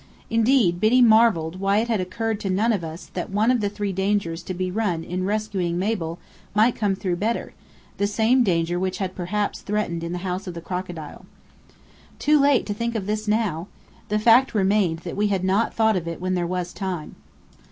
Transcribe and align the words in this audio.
Indeed, 0.31 0.79
Biddy 0.81 0.99
marvelled 1.03 1.59
why 1.59 1.77
it 1.77 1.87
had 1.87 2.01
occurred 2.01 2.39
to 2.39 2.49
none 2.49 2.73
of 2.73 2.83
us 2.83 3.05
that 3.13 3.29
one 3.29 3.51
of 3.51 3.61
the 3.61 3.69
dangers 3.93 4.41
to 4.41 4.55
be 4.55 4.71
run 4.71 5.03
in 5.03 5.25
rescuing 5.25 5.77
Mabel 5.77 6.17
might 6.55 6.75
come 6.75 6.95
through 6.95 7.17
Bedr, 7.17 7.51
the 7.97 8.07
same 8.07 8.43
danger 8.43 8.79
which 8.79 8.97
had 8.97 9.13
perhaps 9.13 9.61
threatened 9.61 10.03
in 10.03 10.11
the 10.11 10.17
House 10.25 10.47
of 10.47 10.55
the 10.55 10.59
Crocodile. 10.59 11.27
Too 12.17 12.39
late 12.39 12.65
to 12.65 12.73
think 12.73 12.95
of 12.95 13.05
this 13.05 13.27
now! 13.27 13.67
The 14.09 14.17
fact 14.17 14.55
remained 14.55 15.01
that 15.01 15.15
we 15.15 15.27
had 15.27 15.43
not 15.43 15.71
thought 15.71 15.95
of 15.95 16.07
it 16.07 16.19
when 16.19 16.33
there 16.33 16.47
was 16.47 16.73
time. 16.73 17.15